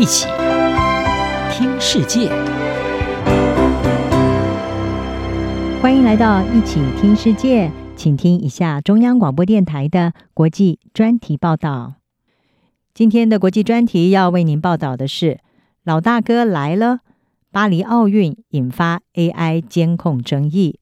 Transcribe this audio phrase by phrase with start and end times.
[0.00, 0.26] 一起
[1.52, 2.30] 听世界，
[5.82, 11.96] 欢迎来到一起听世界，请听一下中央广播电台的国际专题报道。
[12.94, 15.38] 今天的国际专题要为您报道的是：
[15.84, 17.00] 老大哥来了，
[17.52, 20.80] 巴黎奥运引发 AI 监控争议。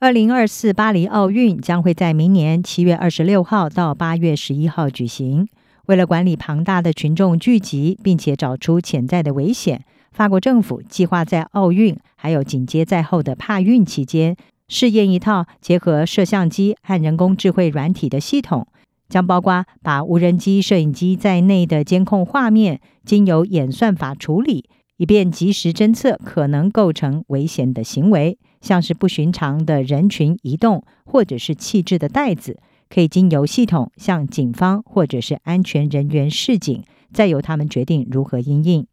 [0.00, 5.46] 二零二四巴黎奥运将会在明年七月二十六号到八月十一号举行。
[5.90, 14.36] 为了管理庞大的群众聚集，并且找出潜在的危险，法国政府计划在奥运还有紧接在后的帕运期间，
[14.68, 18.68] 试验一套结合摄像机和人工智慧软体的系统，
[19.08, 24.66] 将包括把无人机、摄影机在内的监控画面，经由演算法处理，
[24.98, 32.60] 以便及时侦测可能构成危险的行为，像是不寻常的人群移动，或者是弃置的袋子。
[32.92, 36.82] 可以经由系统向警方或者是安全人员示警，
[37.12, 38.86] 再由他们决定如何应应。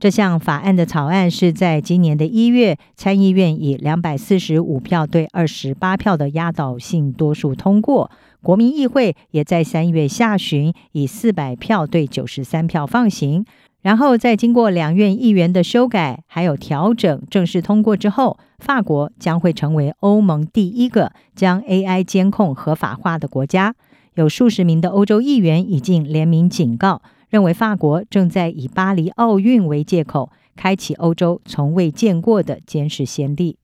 [0.00, 8.10] 这项法案的草案是在今年的一月，参议院以两百四十五票对二十八票的压倒性多数通过，
[8.42, 13.44] 国民议会也在三月下旬以四百票对九十三票放行。
[13.82, 23.74] 然后在经过两院议员的修改还有调整，正式通过之后，法国将会成为欧盟第一个将 AI 监控合法化的国家。
[24.14, 33.56] 有数十名的欧洲议员已经联名警告，认为法国正在以巴黎奥运为借口，开启欧洲从未见过的监视先例。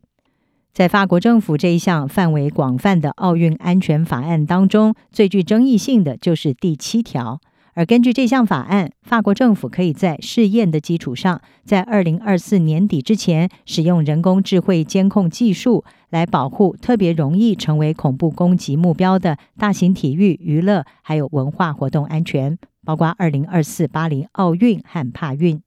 [0.73, 7.41] 在法国政府这一项范围广泛的奥运安全法案当中，最具争议性的就是第七条。
[7.79, 25.63] 而根据这项法案，法国政府可以在试验的基础上，在二零二四年底之前，使用人工智慧监控技术来保护特别容易成为恐怖攻击目标的大型体育、娱乐还有文化活动安全，包括二零二四巴黎奥运和帕运。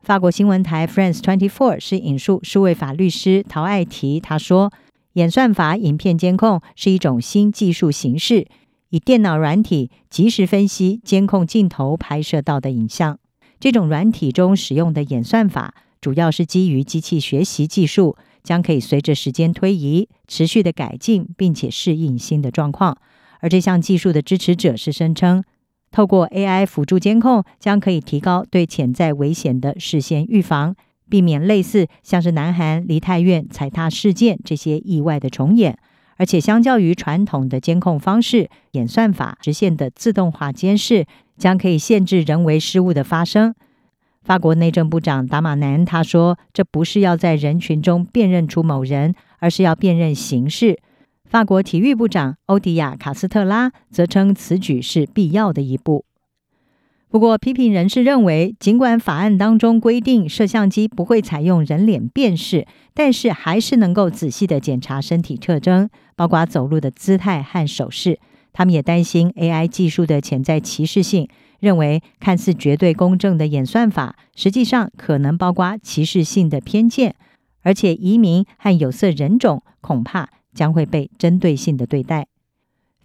[0.00, 4.72] 法国新闻台 France Twenty Four 是引述数位法律师陶爱提，他说
[5.12, 8.46] ：“演算法影片监控是一种新技术形式。”
[8.90, 13.18] 以电脑软体及时分析监控镜头拍摄到的影像，
[13.58, 22.96] 这种软体中使用的演算法主要是基于机器学习技术，将可以随着时间推移持续的改进，并且适应新的状况。
[23.40, 25.42] 而这项技术的支持者是声称，
[25.90, 30.76] 透过 AI 辅助监控，将可以提高对潜在危险的事先预防，
[31.08, 35.78] 避免类似像是南韩梨泰院踩踏事件这些意外的重演。
[36.16, 41.06] 而且，相较于传统的监控方式，演算法实现的自动化监视
[41.36, 43.54] 将可以限制人为失误的发生。
[44.22, 50.80] 法国内政部长达马南他说：“这不是要在人群中辨认出某人，而是要辨认形式。”
[51.28, 56.04] 法国体育部长欧迪亚卡斯特拉则称此举是必要的一步。
[57.16, 68.20] 不过，批评人士认为，尽管法案当中规定摄像机不会采用人脸辨识，但是还是能够仔细的检查身体特征，包括走路的姿态和手势。
[68.52, 71.26] 他们也担心 AI 技术的潜在歧视性，
[71.58, 77.14] 认为看似绝对公正的演算法，实际上可能包括歧视性的偏见，
[77.62, 82.26] 而且移民和有色人种恐怕将会被针对性的对待。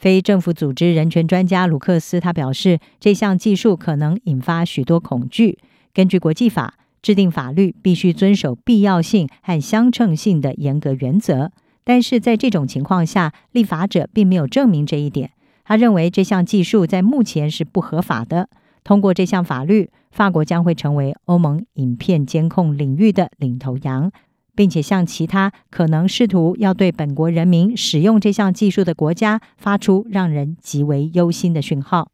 [0.01, 5.59] 非政府组织人权专家鲁克斯他表示，这项技术可能引发许多恐惧。
[5.93, 6.73] 根据国际法，
[7.03, 11.51] 制定法律必须遵守必要性和相称性的严格原则。
[11.83, 15.29] 但是在这种情况下，立法者并没有证明这一点。
[15.63, 18.49] 他认为这项技术在目前是不合法的。
[18.83, 24.11] 通过这项法律，法国将会成为欧盟影片监控领域的领头羊。
[24.55, 32.11] 并且向其他可能试图要对本国人民使用这项技术的国家发出让人极为忧心的讯号。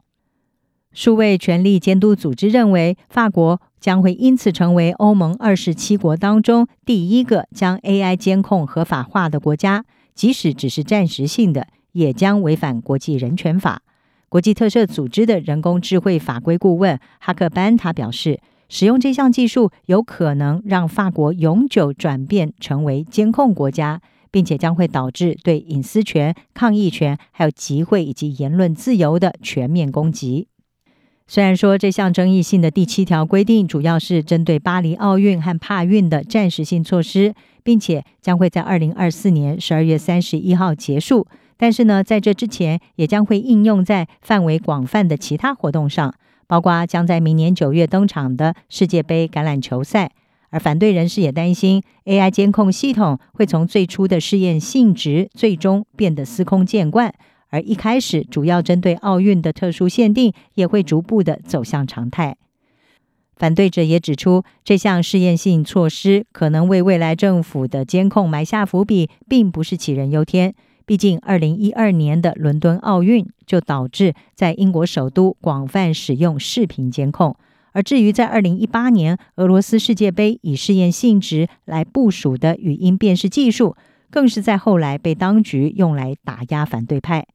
[0.92, 9.84] 数位权力监督组织认为，法国将会因此成为欧盟二十七国当中第一个将 AI 监控合法化的国家，
[10.14, 13.82] 即使只是暂时性的，也将违反国际人权法。
[14.28, 18.40] 国际特赦组织的人工智慧法规顾问哈克班他表示。
[18.68, 30.48] 使用这项技术有可能让法国永久转变成为监控国家，并且将会导致对隐私权、抗议权、还有集会以及言论自由的全面攻击。
[31.26, 41.26] 虽然说这项争议性的第七条规定主要是针对巴黎奥运和帕运的暂时性措施，并且将会在二零二四年十二月三十一号结束，
[41.56, 46.14] 但是呢，在这之前也将会应用在范围广泛的其他活动上。
[46.48, 50.10] 包括将在明年九月登场的世界杯橄榄球赛，
[50.50, 57.14] 而反对人士也担心 AI 监控系统会从最初的试验性质，最终变得司空见惯，
[57.50, 62.36] 而一开始主要针对奥运的特殊限定，也会逐步的走向常态。
[63.36, 70.54] 反对者也指出，这项试验性措施可能为未来政府的监控埋下伏笔，并不是杞人忧天。
[70.88, 77.36] 毕竟，二零一二年的伦敦奥运就导致在英国首都广泛使用视频监控，
[77.72, 83.76] 而至于在二零一八年俄罗斯世界杯以试验性质来部署的语音辨识技术，
[84.10, 87.26] 更是在后来被当局用来打压反对派。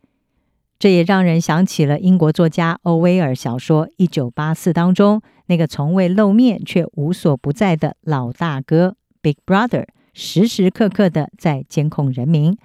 [0.79, 9.85] 这也让人想起了英国作家欧威尔小说《一九八四》当中那个从未露面却无所不在的老大哥 Big Brother，
[10.15, 12.57] 时时刻刻的在监控人民。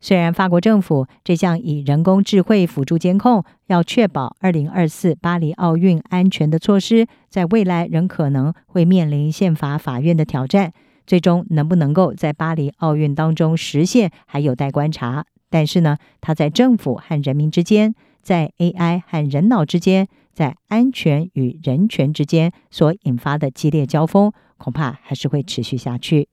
[0.00, 10.72] 虽然法国政府这项以人工智慧辅助监控，要确保二零二四巴黎奥运安全的措施，在未来仍可能会面临宪法法院的挑战，
[11.06, 15.24] 最终能不能够在巴黎奥运当中实现，还有待观察。
[15.48, 26.28] 但是呢，它在政府和人民之间，在 AI 和人脑之间，在安全与人权之间所引发的激烈交锋，恐怕还是会持续下去。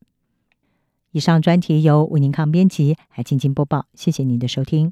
[1.13, 4.91] 以上专题由为您康编辑，还静静播报，谢谢您的收听。